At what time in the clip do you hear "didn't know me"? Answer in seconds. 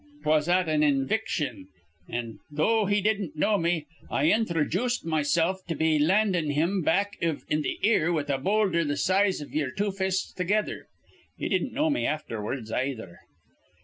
3.01-3.85, 11.49-12.07